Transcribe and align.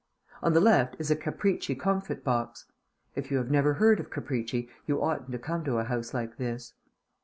On 0.41 0.53
the 0.53 0.59
left 0.61 0.95
is 0.97 1.11
a 1.11 1.15
Capricci 1.15 1.75
comfit 1.75 2.23
box. 2.23 2.65
If 3.13 3.29
you 3.29 3.37
have 3.37 3.51
never 3.51 3.75
heard 3.75 3.99
of 3.99 4.09
Capricci, 4.09 4.67
you 4.87 4.99
oughtn't 4.99 5.31
to 5.31 5.37
come 5.37 5.63
to 5.65 5.77
a 5.77 5.83
house 5.83 6.11
like 6.11 6.37
this. 6.37 6.73